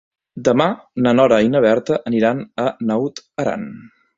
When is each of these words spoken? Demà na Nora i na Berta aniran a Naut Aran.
Demà 0.47 0.65
na 1.07 1.13
Nora 1.17 1.37
i 1.49 1.53
na 1.55 1.61
Berta 1.67 1.99
aniran 2.13 2.43
a 2.65 2.69
Naut 2.89 3.25
Aran. 3.45 3.71